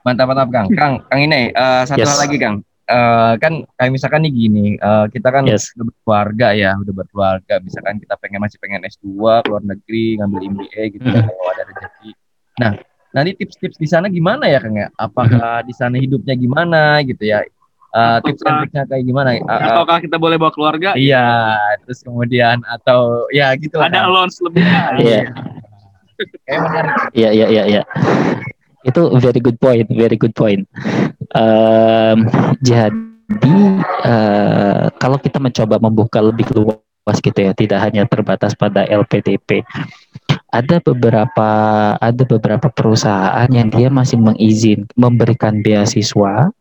[0.06, 0.66] Mantap mantap Kang.
[0.78, 2.14] Kang Kang ini uh, satu yes.
[2.14, 2.62] hal lagi Kang
[2.92, 5.72] uh, kan kayak misalkan nih gini, uh, kita kan yes.
[5.74, 7.55] udah berkeluarga ya, udah berkeluarga.
[7.64, 11.14] Misalkan kita pengen masih pengen S2 keluar negeri, ngambil MBA gitu mm.
[11.16, 12.11] ya kalau ada rezeki.
[12.61, 12.72] Nah,
[13.16, 14.88] nanti tips-tips di sana gimana ya Kang ya?
[15.00, 17.40] Apakah di sana hidupnya gimana gitu ya?
[17.92, 19.28] Uh, tips dan triknya kayak gimana?
[19.44, 20.96] Uh, Ataukah kita boleh bawa keluarga?
[20.96, 24.09] Iya, terus kemudian atau ya gitu Ada kan.
[24.09, 24.64] allowance lebih.
[25.00, 25.28] Iya.
[27.12, 27.83] Iya, iya, iya, iya.
[28.83, 30.66] Itu very good point, very good point.
[31.33, 32.29] Um,
[32.61, 33.57] jadi
[34.05, 39.64] uh, kalau kita mencoba membuka lebih luas gitu ya, tidak hanya terbatas pada LPDP.
[40.53, 41.51] Ada beberapa
[41.97, 46.53] ada beberapa perusahaan yang dia masih mengizin memberikan beasiswa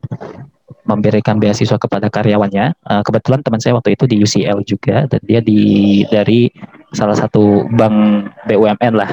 [0.88, 2.74] memberikan beasiswa kepada karyawannya.
[2.88, 5.62] Uh, kebetulan teman saya waktu itu di UCL juga dan dia di
[6.08, 6.48] dari
[6.96, 9.12] salah satu bank BUMN lah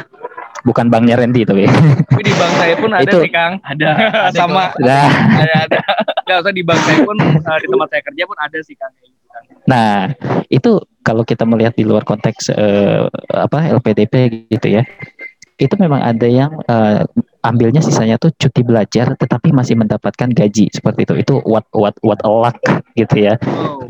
[0.68, 1.64] bukan banknya Randy tapi.
[2.12, 3.18] Tapi di bank saya pun ada itu.
[3.24, 3.52] sih Kang.
[3.64, 3.88] Ada,
[4.28, 4.64] ada sama.
[4.76, 5.00] Ada.
[5.40, 5.78] ada, ada.
[6.28, 8.92] Gak usah di bank saya pun uh, di tempat saya kerja pun ada sih Kang.
[9.64, 10.12] Nah
[10.52, 14.84] itu kalau kita melihat di luar konteks uh, apa LPDP gitu ya,
[15.58, 17.02] itu memang ada yang uh,
[17.42, 22.20] ambilnya sisanya tuh cuti belajar tetapi masih mendapatkan gaji seperti itu itu what what what
[22.22, 22.58] a luck
[22.94, 23.34] gitu ya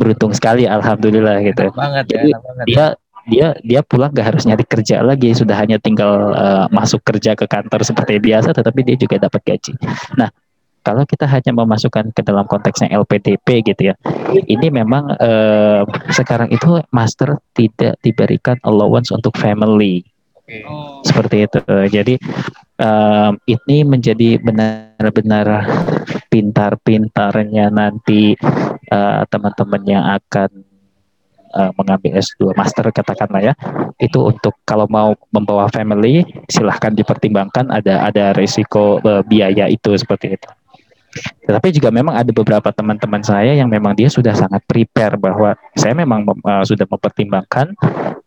[0.00, 2.64] beruntung sekali alhamdulillah gitu banget ya, jadi ya, banget.
[2.68, 2.86] dia
[3.28, 5.36] dia dia pulang gak harus nyari kerja lagi.
[5.36, 9.76] Sudah hanya tinggal uh, masuk kerja ke kantor seperti biasa tetapi dia juga dapat gaji.
[10.16, 10.32] Nah
[10.82, 13.94] kalau kita hanya memasukkan ke dalam konteksnya LPDP gitu ya
[14.48, 20.00] ini memang uh, sekarang itu master tidak diberikan allowance untuk family.
[20.48, 21.04] Oh.
[21.04, 21.60] seperti itu.
[21.92, 22.14] Jadi
[22.80, 25.68] um, ini menjadi benar-benar
[26.32, 28.32] pintar-pintarnya nanti
[28.88, 30.64] uh, teman-teman yang akan
[31.54, 33.54] uh, mengambil S2 master katakanlah ya
[34.00, 40.36] itu untuk kalau mau membawa family silahkan dipertimbangkan ada ada risiko uh, biaya itu seperti
[40.36, 40.48] itu
[41.48, 45.96] tetapi juga memang ada beberapa teman-teman saya yang memang dia sudah sangat prepare bahwa saya
[45.96, 47.72] memang uh, sudah mempertimbangkan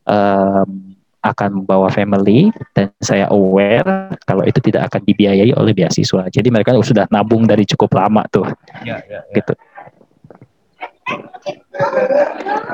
[0.10, 6.26] um, akan membawa family dan saya aware kalau itu tidak akan dibiayai oleh beasiswa.
[6.34, 8.50] Jadi mereka sudah nabung dari cukup lama tuh.
[8.82, 9.38] Ya, ya, ya.
[9.38, 9.54] Gitu.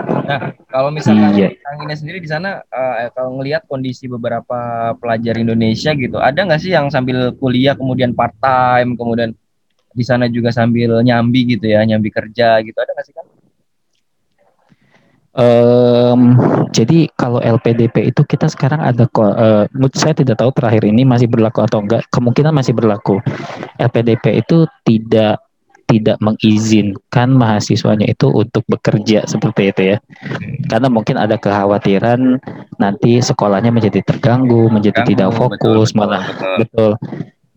[0.05, 1.49] Nah, kalau misalnya iya.
[1.63, 6.61] Kang Ines sendiri di sana, uh, kalau ngelihat kondisi beberapa pelajar Indonesia gitu, ada nggak
[6.61, 9.33] sih yang sambil kuliah kemudian part time, kemudian
[9.97, 13.25] di sana juga sambil nyambi gitu ya, nyambi kerja gitu, ada nggak sih kan?
[15.37, 16.33] Um,
[16.73, 21.61] jadi kalau LPDP itu kita sekarang ada uh, saya tidak tahu terakhir ini masih berlaku
[21.61, 23.21] atau enggak, kemungkinan masih berlaku.
[23.77, 25.46] LPDP itu tidak
[25.87, 29.97] tidak mengizinkan mahasiswanya itu untuk bekerja seperti itu ya.
[30.67, 32.43] Karena mungkin ada kekhawatiran
[32.75, 36.55] nanti sekolahnya menjadi terganggu, menjadi Ganggu, tidak fokus, betul, malah betul.
[36.59, 36.91] betul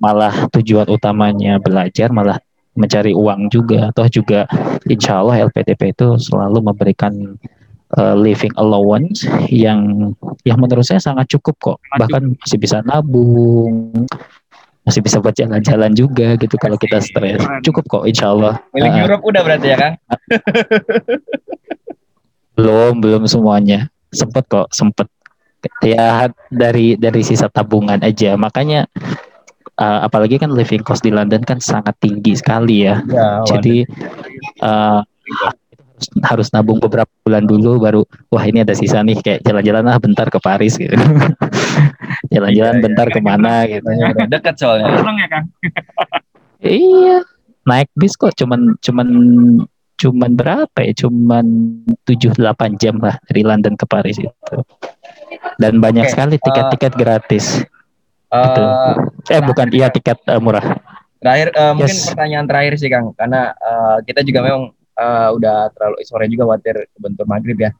[0.01, 2.41] malah tujuan utamanya belajar malah
[2.73, 4.49] mencari uang juga atau juga
[4.89, 7.37] insya Allah LPDP itu selalu memberikan
[8.01, 10.11] uh, living allowance yang
[10.49, 13.93] yang menurut saya sangat cukup kok bahkan masih bisa nabung
[14.85, 17.41] masih bisa buat jalan-jalan juga gitu kalau kita stres.
[17.67, 19.93] Cukup kok insya Allah milik uh, Europe udah berarti ya kan
[22.57, 23.89] belum belum semuanya.
[24.11, 25.07] Sempet kok sempet.
[25.85, 28.33] Ya dari dari sisa tabungan aja.
[28.41, 28.89] Makanya
[29.81, 33.89] uh, apalagi kan living cost di London kan sangat tinggi sekali ya, ya jadi
[34.61, 35.01] uh,
[36.25, 38.03] harus nabung beberapa bulan dulu baru
[38.35, 40.91] wah ini ada sisa nih kayak jalan-jalan lah bentar ke Paris gitu.
[42.35, 43.87] Jalan-jalan iya, bentar iya, ke mana iya, gitu.
[44.27, 44.99] Dekat soalnya.
[44.99, 45.45] Ya kan
[46.61, 47.23] iya
[47.65, 49.09] naik bis kok cuman cuman
[50.01, 50.93] cuman berapa ya?
[51.07, 51.47] Cuman
[52.09, 54.57] 7-8 jam lah dari London ke Paris itu
[55.61, 56.13] dan banyak okay.
[56.13, 57.45] sekali tiket-tiket uh, gratis.
[58.33, 58.63] uh, gitu.
[59.37, 60.65] eh bukan iya tiket uh, murah.
[61.21, 61.77] Terakhir uh, yes.
[61.77, 63.13] mungkin pertanyaan terakhir sih Kang.
[63.13, 67.71] Karena uh, kita juga memang uh, udah terlalu sore juga khawatir bentuk maghrib ya.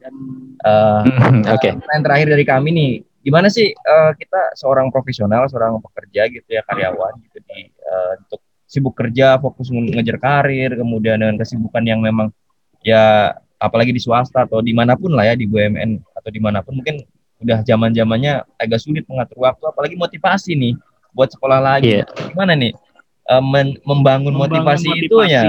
[0.63, 1.03] uh,
[1.51, 1.71] Oke.
[1.71, 1.71] Okay.
[1.75, 2.91] Uh, terakhir dari kami nih,
[3.25, 8.41] gimana sih uh, kita seorang profesional, seorang pekerja gitu ya karyawan gitu di uh, untuk
[8.71, 12.31] sibuk kerja, fokus ngejar karir, kemudian dengan kesibukan yang memang
[12.81, 16.63] ya apalagi di swasta atau di mana pun lah ya di BUMN atau di mana
[16.65, 17.03] pun mungkin
[17.41, 20.73] udah zaman zamannya agak sulit mengatur waktu, apalagi motivasi nih
[21.11, 21.99] buat sekolah lagi.
[21.99, 22.07] Yeah.
[22.31, 22.71] Gimana nih
[23.27, 25.43] uh, membangun, membangun motivasi, motivasi itu ya?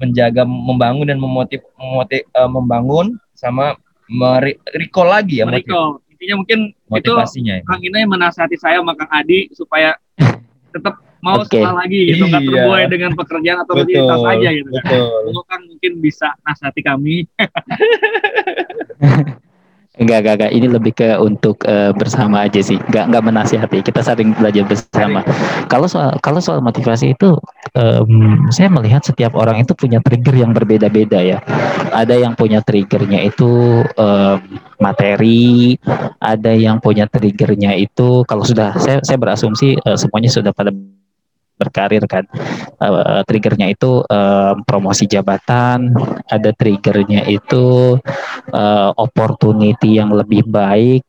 [0.00, 3.76] Menjaga membangun dan memotiv, memotiv uh, membangun sama
[4.74, 9.08] recall lagi ya recall intinya mungkin motivasinya itu Kang Ina yang menasihati saya sama Kang
[9.08, 9.96] Adi supaya
[10.74, 11.60] tetap mau okay.
[11.60, 12.48] sekolah lagi gitu nggak iya.
[12.48, 14.84] terbuai dengan pekerjaan atau rutinitas aja gitu kan.
[14.88, 15.44] Betul.
[15.48, 17.16] kan mungkin bisa nasihati kami.
[19.98, 20.52] Enggak, enggak, enggak.
[20.54, 22.78] Ini lebih ke untuk uh, bersama aja sih.
[22.78, 23.78] Enggak, enggak menasihati.
[23.82, 25.26] Kita sering belajar bersama.
[25.66, 27.34] Kalau soal kalau soal motivasi itu,
[27.74, 31.38] um, saya melihat setiap orang itu punya trigger yang berbeda-beda ya.
[31.90, 34.38] Ada yang punya triggernya itu um,
[34.78, 35.74] materi,
[36.22, 40.70] ada yang punya triggernya itu kalau sudah saya saya berasumsi uh, semuanya sudah pada
[41.60, 42.24] berkarir kan.
[42.80, 45.92] Uh, triggernya itu uh, promosi jabatan
[46.32, 48.00] ada triggernya itu
[48.56, 51.04] uh, opportunity yang lebih baik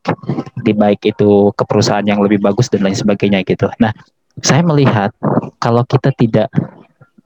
[0.60, 3.72] di baik itu ke perusahaan yang lebih bagus dan lain sebagainya gitu.
[3.80, 3.96] Nah
[4.44, 5.16] saya melihat
[5.64, 6.52] kalau kita tidak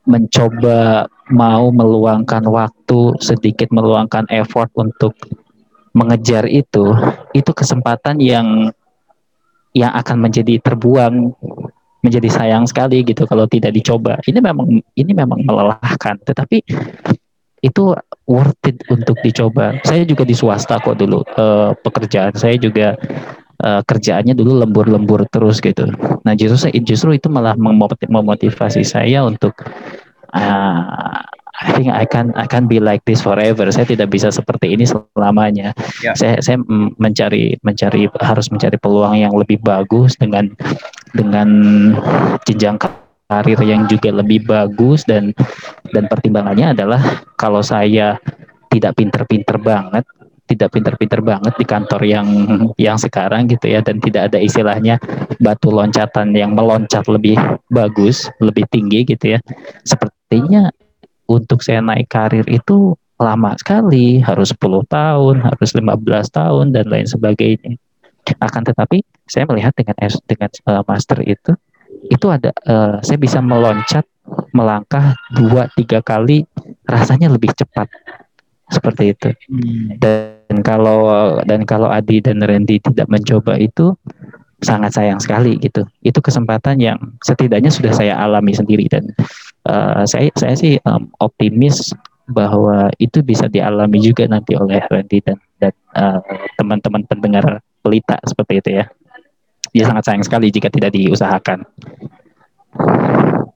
[0.06, 5.18] mencoba mau meluangkan waktu sedikit meluangkan effort untuk
[5.96, 6.94] mengejar itu
[7.34, 8.70] itu kesempatan yang
[9.74, 11.34] yang akan menjadi terbuang
[12.06, 14.22] menjadi sayang sekali gitu kalau tidak dicoba.
[14.22, 16.62] Ini memang ini memang melelahkan, tetapi
[17.65, 17.84] itu
[18.30, 19.82] worth it untuk dicoba.
[19.82, 22.94] Saya juga di swasta kok dulu uh, pekerjaan saya juga
[23.65, 25.89] uh, kerjaannya dulu lembur-lembur terus gitu.
[26.22, 29.58] Nah justru justru itu malah memotivasi saya untuk
[30.30, 33.72] uh, I think I can I can be like this forever.
[33.72, 35.72] Saya tidak bisa seperti ini selamanya.
[36.04, 36.15] Yeah.
[36.18, 36.60] Saya saya
[37.00, 40.52] mencari mencari harus mencari peluang yang lebih bagus dengan
[41.15, 41.48] dengan
[42.44, 42.76] jenjang
[43.26, 45.32] karir yang juga lebih bagus dan
[45.96, 47.02] dan pertimbangannya adalah
[47.39, 48.20] kalau saya
[48.70, 50.04] tidak pinter-pinter banget
[50.46, 52.28] tidak pinter-pinter banget di kantor yang
[52.78, 55.02] yang sekarang gitu ya dan tidak ada istilahnya
[55.41, 57.34] batu loncatan yang meloncat lebih
[57.74, 59.39] bagus, lebih tinggi gitu ya.
[59.82, 60.70] Sepertinya
[61.26, 65.96] untuk saya naik karir itu lama sekali, harus 10 tahun, harus 15
[66.30, 67.80] tahun dan lain sebagainya.
[68.42, 71.54] Akan tetapi saya melihat dengan dengan uh, master itu
[72.10, 74.06] itu ada uh, saya bisa meloncat
[74.50, 76.50] melangkah dua tiga kali
[76.90, 77.86] rasanya lebih cepat
[78.74, 80.02] seperti itu hmm.
[80.02, 83.94] dan kalau dan kalau Adi dan Randy tidak mencoba itu
[84.66, 85.86] sangat sayang sekali gitu.
[86.02, 89.12] Itu kesempatan yang setidaknya sudah saya alami sendiri dan
[89.69, 91.93] uh, saya saya sih um, optimis
[92.25, 96.19] bahwa itu bisa dialami juga nanti oleh Randy dan dan uh,
[96.58, 98.86] teman-teman pendengar pelita seperti itu ya.
[99.75, 101.67] Dia sangat sayang sekali jika tidak diusahakan.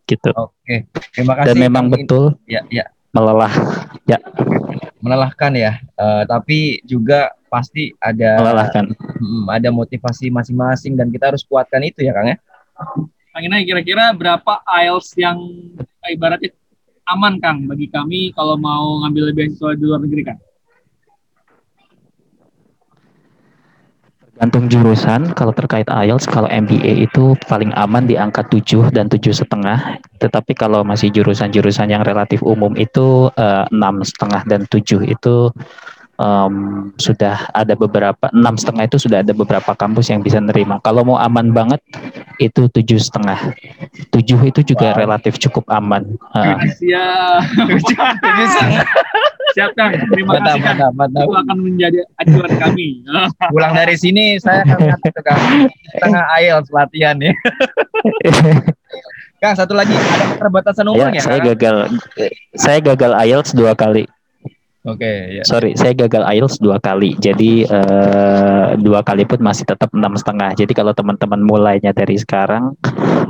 [0.05, 0.29] Gitu.
[0.35, 1.47] Oke, terima kasih.
[1.53, 2.85] Dan memang Kang In- betul Ya, ya.
[3.13, 3.53] melelah,
[4.05, 4.17] ya
[5.01, 5.79] melelahkan ya.
[5.81, 8.85] Eh, tapi juga pasti ada melelahkan.
[8.93, 12.37] mm, ada motivasi masing-masing dan kita harus kuatkan itu ya, Kang ya.
[13.29, 15.37] Kang Inai kira-kira berapa IELTS yang
[16.09, 16.49] ibaratnya
[17.05, 20.39] aman Kang bagi kami kalau mau ngambil beasiswa di luar negeri Kang?
[24.39, 29.35] Tergantung jurusan, kalau terkait IELTS, kalau MBA itu paling aman di angka 7 dan tujuh
[29.35, 29.99] setengah.
[30.15, 35.51] Tetapi kalau masih jurusan-jurusan yang relatif umum itu eh, enam setengah dan 7 itu
[36.19, 36.53] em,
[36.95, 40.83] sudah ada beberapa enam setengah itu sudah ada beberapa kampus yang bisa nerima.
[40.83, 41.79] Kalau mau aman banget
[42.37, 43.55] itu tujuh setengah.
[44.11, 44.99] Tujuh itu juga Wow.
[44.99, 46.03] relatif cukup aman.
[46.35, 47.41] Eh, Siap.
[48.19, 48.85] Tujuh setengah.
[49.49, 49.91] Siap Kang.
[50.13, 50.77] Terima kasih Kang.
[50.77, 51.23] mantap, mantap.
[51.25, 52.87] Itu akan menjadi acuan kami.
[53.51, 55.41] Pulang dari sini saya akan ke Kang
[55.89, 57.33] setengah IELTS latihan ya.
[59.39, 61.21] Kang, satu lagi ada keterbatasan ya, umurnya.
[61.23, 61.47] saya Kang?
[61.55, 61.77] gagal.
[62.59, 64.03] Saya gagal IELTS dua kali.
[64.89, 65.43] Oke, ya.
[65.45, 67.13] Sorry, saya gagal IELTS dua kali.
[67.15, 70.57] Jadi eh, dua kali pun masih tetap enam setengah.
[70.57, 72.73] Jadi kalau teman-teman mulainya dari sekarang,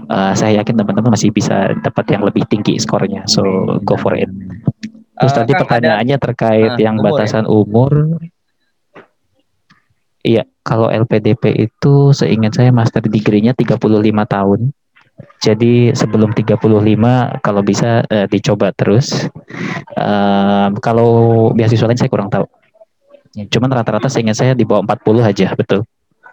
[0.08, 3.28] eh, saya yakin teman-teman masih bisa dapat yang lebih tinggi skornya.
[3.28, 3.44] So
[3.84, 4.32] go for it.
[5.20, 7.28] Terus Eh, tadi Kang, ada- pertanyaannya terkait Ah, yang umur ya?
[7.28, 7.92] batasan umur.
[10.20, 14.76] Iya, kalau LPDP itu seingat saya master degree-nya 35 tahun.
[15.40, 16.60] Jadi sebelum 35
[17.40, 19.28] kalau bisa eh, dicoba terus.
[19.96, 21.10] Em, kalau
[21.56, 22.44] beasiswa lain saya kurang tahu.
[23.48, 25.86] Cuman rata-rata seingat saya di bawah 40 aja, betul.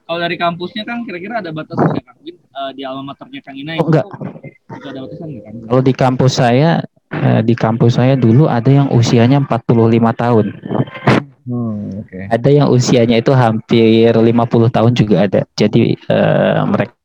[0.07, 2.17] Kalau dari kampusnya Kang kira-kira ada batasan nggak Kang?
[2.23, 4.07] Mungkin eh, di alma maternya Kang Inai Oh, enggak.
[4.75, 5.55] itu ada batasan nggak Kang?
[5.67, 6.71] Kalau di kampus saya
[7.11, 9.67] eh, di kampus saya dulu ada yang usianya 45
[10.19, 10.47] tahun.
[11.47, 12.19] Hmm, oke.
[12.27, 15.41] Ada yang usianya itu hampir 50 tahun juga ada.
[15.55, 16.96] Jadi eh, mereka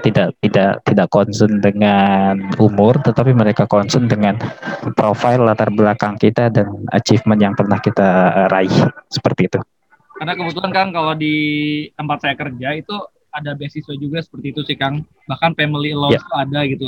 [0.00, 4.38] tidak tidak tidak concern dengan umur, tetapi mereka concern dengan
[4.94, 8.08] profil latar belakang kita dan achievement yang pernah kita
[8.48, 8.72] raih
[9.10, 9.58] seperti itu.
[10.14, 11.34] Karena kebetulan Kang kalau di
[11.98, 12.96] tempat saya kerja itu
[13.34, 15.02] ada beasiswa juga seperti itu sih Kang.
[15.26, 16.28] Bahkan family allowance Ya.
[16.30, 16.86] tuh ada gitu.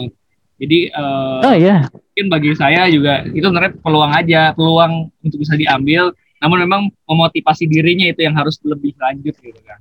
[0.57, 5.53] Jadi eh, Oh iya, mungkin bagi saya juga itu sebenarnya peluang aja, peluang untuk bisa
[5.53, 6.15] diambil.
[6.41, 9.81] Namun memang memotivasi dirinya itu yang harus lebih lanjut gitu kan.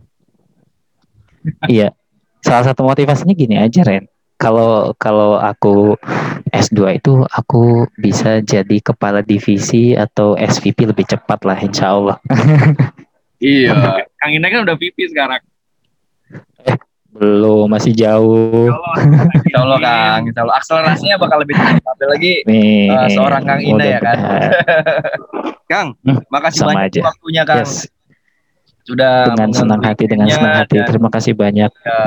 [1.69, 1.95] iya.
[2.45, 4.05] Salah satu motivasinya gini aja Ren.
[4.36, 5.95] Kalau kalau aku
[6.51, 7.63] S2 itu aku
[7.95, 12.17] bisa jadi kepala divisi atau SVP lebih cepat lah insya Allah.
[13.38, 13.75] Iya.
[14.15, 15.43] Kang Inai kan udah VP sekarang.
[17.12, 18.71] Belum, masih jauh.
[19.45, 21.84] Insya Allah Kang, Insya Allah akselerasinya bakal lebih cepat.
[21.86, 24.17] Apalagi Nih, Eh, seorang Kang Ina ya kan?
[25.71, 26.99] Kang, Hmm, makasih sama banyak aja.
[27.05, 27.60] waktunya Kang.
[27.63, 27.88] Yes,
[28.84, 30.75] Sudah dengan senang hati, dengan senang hati.
[30.77, 31.71] dan, Terima kasih banyak.
[31.71, 31.99] ya,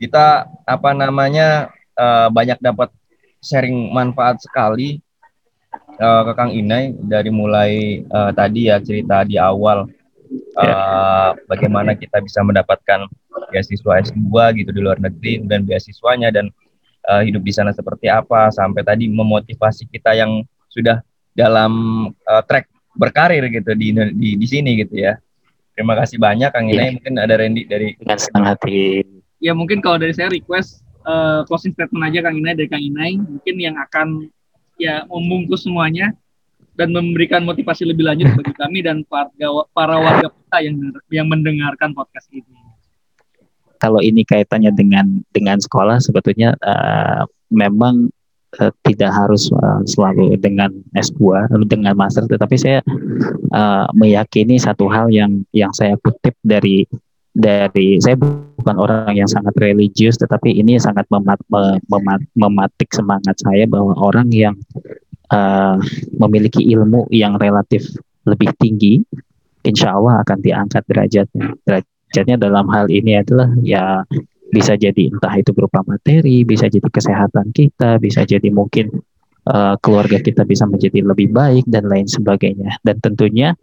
[0.00, 2.88] kita apa namanya eh, banyak dapat
[3.44, 4.96] sharing manfaat sekali
[6.00, 9.84] eh, ke Kang Inai dari mulai eh, tadi ya cerita di awal
[10.56, 13.04] eh, bagaimana kita bisa mendapatkan
[13.52, 14.32] beasiswa S2
[14.64, 16.48] gitu di luar negeri dan beasiswanya dan
[17.04, 20.40] eh, hidup di sana seperti apa sampai tadi memotivasi kita yang
[20.72, 21.04] sudah
[21.36, 21.72] dalam
[22.08, 25.20] eh, track berkarir gitu di di di sini gitu ya.
[25.76, 26.98] Terima kasih banyak Kang Inai.
[26.98, 29.19] Mungkin ada Randy dari Dengan senang hati.
[29.40, 33.16] Ya mungkin kalau dari saya request eh, closing statement aja Kang Inai dari Kang Inai
[33.16, 34.28] mungkin yang akan
[34.76, 36.12] ya membungkus semuanya
[36.76, 40.76] dan memberikan motivasi lebih lanjut bagi kami dan warga para warga kita yang
[41.12, 42.48] yang mendengarkan podcast ini.
[43.80, 48.12] Kalau ini kaitannya dengan dengan sekolah, sebetulnya eh, memang
[48.60, 52.84] eh, tidak harus eh, selalu dengan S2 lalu dengan master, tetapi saya
[53.56, 56.84] eh, meyakini satu hal yang yang saya kutip dari
[57.30, 63.38] dari saya bukan orang yang sangat religius, tetapi ini sangat memat, me- memat- mematik semangat
[63.38, 64.54] saya bahwa orang yang
[65.30, 65.76] eh,
[66.18, 67.86] memiliki ilmu yang relatif
[68.26, 69.00] lebih tinggi,
[69.64, 71.46] insya Allah akan diangkat derajatnya.
[71.62, 74.02] Derajatnya dalam hal ini adalah ya
[74.50, 78.90] bisa jadi entah itu berupa materi, bisa jadi kesehatan kita, bisa jadi mungkin
[79.46, 82.82] eh, keluarga kita bisa menjadi lebih baik dan lain sebagainya.
[82.82, 83.54] Dan tentunya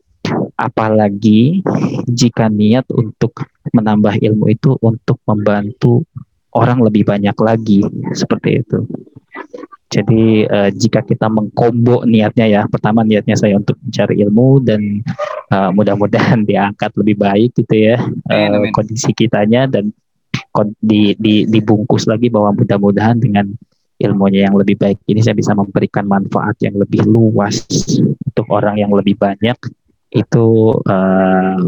[0.58, 1.62] apalagi
[2.10, 6.02] jika niat untuk menambah ilmu itu untuk membantu
[6.58, 7.86] orang lebih banyak lagi
[8.18, 8.80] seperti itu.
[9.88, 14.82] Jadi eh, jika kita mengkombo niatnya ya, pertama niatnya saya untuk mencari ilmu dan
[15.54, 18.72] eh, mudah-mudahan diangkat lebih baik gitu ya Amin, amin.
[18.76, 19.96] kondisi kitanya dan
[20.82, 23.46] di, di, dibungkus lagi bahwa mudah-mudahan dengan
[24.02, 27.62] ilmunya yang lebih baik ini saya bisa memberikan manfaat yang lebih luas
[28.02, 29.58] untuk orang yang lebih banyak
[30.12, 30.48] itu
[30.88, 31.62] eh,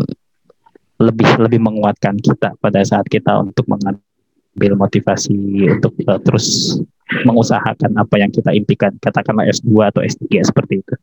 [0.99, 6.79] lebih lebih menguatkan kita pada saat kita untuk mengambil motivasi untuk uh, terus
[7.23, 10.95] mengusahakan apa yang kita impikan katakanlah S2 atau S3 seperti itu.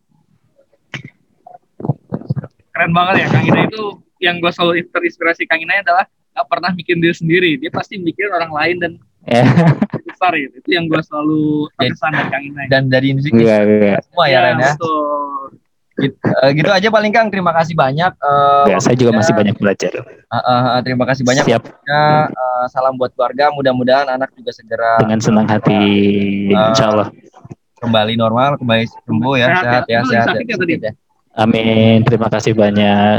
[2.76, 3.61] Keren banget ya Kang Ina.
[3.72, 6.05] Itu yang gue selalu terinspirasi Kang Ina adalah
[6.37, 7.51] gak pernah bikin diri sendiri.
[7.57, 8.93] Dia pasti mikir orang lain dan
[9.26, 9.43] Eh,
[10.07, 10.62] besar gitu.
[10.62, 12.62] Itu yang gue selalu terkesan dari Kang Ina.
[12.70, 13.99] Dan dari ini iya, iya.
[13.99, 14.78] semua ya, Ren ya.
[14.78, 15.65] betul
[15.97, 17.32] Gitu, eh, gitu aja paling Kang.
[17.32, 18.12] Terima kasih banyak.
[18.12, 21.44] eh, Ya, saya juga masih banyak belajar eh, eh, eh, terima kasih banyak.
[21.49, 23.49] siap Ya, eh, salam buat keluarga.
[23.57, 25.80] Mudah-mudahan anak juga segera dengan senang hati
[26.53, 27.09] insya Allah
[27.76, 29.62] kembali normal, kembali sembuh ya, Sehat ya.
[29.62, 30.34] sehat ya, sehat.
[30.40, 30.92] ya ya.
[31.36, 32.01] Amin.
[32.09, 33.16] Terima kasih banyak.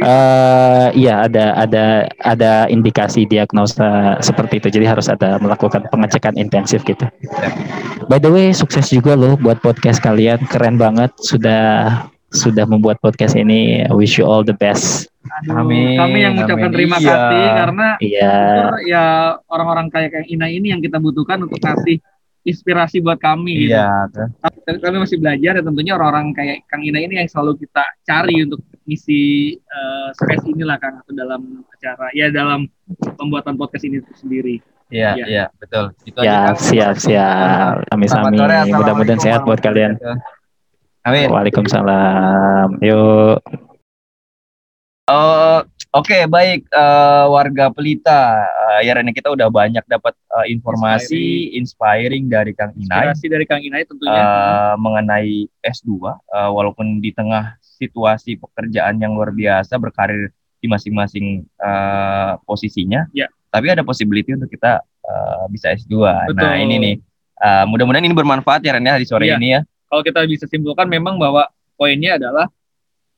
[0.00, 1.84] Eh iya ada ada
[2.20, 4.68] ada indikasi diagnosa seperti itu.
[4.80, 7.04] Jadi harus ada melakukan pengecekan intensif gitu.
[8.08, 10.40] By the way, sukses juga loh buat podcast kalian.
[10.48, 11.94] Keren banget sudah
[12.30, 13.84] sudah membuat podcast ini.
[13.90, 15.10] Wish you all the best.
[15.20, 16.76] Aduh, Amin, kami yang mengucapkan amin.
[16.80, 17.06] terima Iya.
[17.12, 18.34] kasih karena Iya.
[18.88, 19.04] ya
[19.52, 22.00] orang-orang kayak Kang Ina ini yang kita butuhkan untuk kasih
[22.40, 23.76] inspirasi buat kami gitu.
[23.76, 24.08] Iya.
[24.64, 28.48] Tapi kami masih belajar ya tentunya orang-orang kayak Kang Ina ini yang selalu kita cari
[28.48, 29.20] untuk misi
[29.56, 32.66] eh, space inilah Kang atau dalam acara ya dalam
[33.14, 34.56] pembuatan podcast ini itu sendiri.
[34.90, 35.24] Iya, Iya.
[35.24, 35.94] iya, betul.
[36.02, 36.58] Itu Ya, Kang.
[36.58, 37.86] siap siap.
[37.88, 38.40] Amin Selamat amin.
[38.42, 39.94] sore, Mudah-mudahan sehat buat kalian.
[41.00, 41.30] Amin.
[41.30, 42.82] Waalaikumsalam.
[42.82, 43.38] Yuk.
[45.06, 45.60] Eh,
[45.90, 48.46] Oke, baik eh, warga Pelita.
[48.46, 53.42] Eh, ya Rene kita udah banyak dapat eh, informasi inspiring dari Kang Inai Inspirasi dari
[53.42, 54.14] Kang Ina tentunya.
[54.14, 56.14] eh, mengenai S2 eh,
[56.48, 60.28] walaupun di tengah situasi pekerjaan yang luar biasa berkarir
[60.60, 63.08] di masing-masing eh, posisinya.
[63.16, 63.32] Ya.
[63.48, 65.94] Tapi ada possibility untuk kita eh, bisa S2.
[66.04, 66.52] Nah, Betul.
[66.60, 66.94] ini nih
[67.40, 69.40] eh, mudah-mudahan ini bermanfaat ya Ren ya di sore Iya.
[69.40, 69.60] ini ya.
[69.88, 72.46] Kalau kita bisa simpulkan memang bahwa poinnya adalah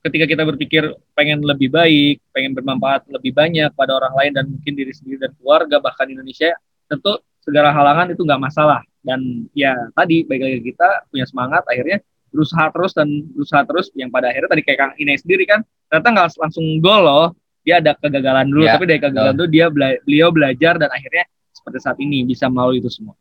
[0.06, 0.82] ketika kita berpikir
[1.14, 5.34] pengen lebih baik, pengen bermanfaat lebih banyak pada orang lain dan mungkin diri sendiri dan
[5.36, 6.54] keluarga bahkan Indonesia,
[6.90, 8.80] tentu segala halangan itu nggak masalah.
[9.02, 11.98] Dan ya tadi baik lagi kita punya semangat akhirnya
[12.32, 15.60] berusaha terus dan berusaha terus yang pada akhirnya tadi kayak Kang Ine sendiri kan
[15.92, 17.26] ternyata nggak langsung gol loh.
[17.62, 21.30] Dia ada kegagalan dulu Ya, tapi dari kegagalan itu dia bela- beliau belajar dan akhirnya
[21.54, 23.14] seperti saat ini bisa melalui itu semua.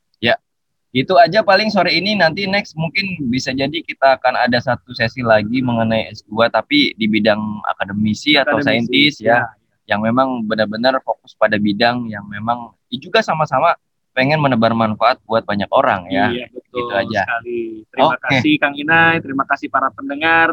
[0.92, 2.12] Itu aja paling sore ini.
[2.12, 7.08] Nanti next mungkin bisa jadi kita akan ada satu sesi lagi mengenai S2 tapi di
[7.08, 9.48] bidang akademisi atau Akademisi, saintis ya
[9.88, 13.72] yang memang benar-benar fokus pada bidang yang memang juga sama-sama
[14.12, 16.28] pengen menebar manfaat buat banyak orang ya.
[16.28, 17.22] Iya, betul Gitu aja.
[17.24, 17.62] sekali.
[17.88, 18.22] Terima Oke.
[18.22, 20.52] kasih Kang Inai, terima kasih para pendengar.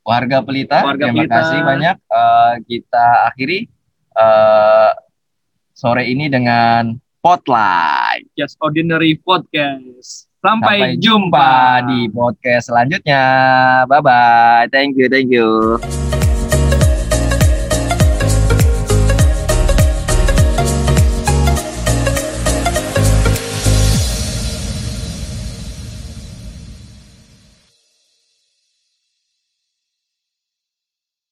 [0.00, 1.34] Warga Pelita, Warga terima Pelita.
[1.36, 1.96] kasih banyak.
[1.98, 3.58] Eh, kita akhiri
[4.14, 4.90] eh,
[5.70, 8.30] sore ini dengan Spotlight.
[8.32, 10.30] Just Ordinary Podcast.
[10.38, 13.22] Sampai, Sampai jumpa jumpa di podcast selanjutnya.
[13.90, 14.70] Bye bye.
[14.70, 15.82] Thank you, thank you.